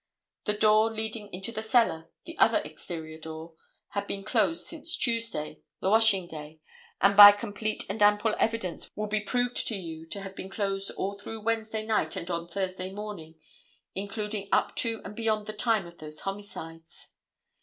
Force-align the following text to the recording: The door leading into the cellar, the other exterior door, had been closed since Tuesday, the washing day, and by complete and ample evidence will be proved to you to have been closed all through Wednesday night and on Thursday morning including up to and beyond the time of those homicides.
The 0.45 0.55
door 0.57 0.89
leading 0.91 1.31
into 1.31 1.51
the 1.51 1.61
cellar, 1.61 2.09
the 2.25 2.35
other 2.39 2.57
exterior 2.65 3.19
door, 3.19 3.53
had 3.89 4.07
been 4.07 4.23
closed 4.23 4.65
since 4.65 4.97
Tuesday, 4.97 5.61
the 5.79 5.91
washing 5.91 6.27
day, 6.27 6.59
and 7.01 7.15
by 7.15 7.31
complete 7.31 7.83
and 7.87 8.01
ample 8.01 8.33
evidence 8.39 8.89
will 8.95 9.05
be 9.05 9.19
proved 9.21 9.67
to 9.67 9.75
you 9.75 10.07
to 10.07 10.21
have 10.21 10.35
been 10.35 10.49
closed 10.49 10.89
all 10.97 11.13
through 11.13 11.41
Wednesday 11.41 11.85
night 11.85 12.15
and 12.15 12.31
on 12.31 12.47
Thursday 12.47 12.89
morning 12.91 13.35
including 13.93 14.49
up 14.51 14.75
to 14.77 15.03
and 15.05 15.15
beyond 15.15 15.45
the 15.45 15.53
time 15.53 15.85
of 15.85 15.99
those 15.99 16.21
homicides. 16.21 17.13